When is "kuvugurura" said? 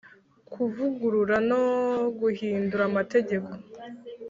0.53-1.37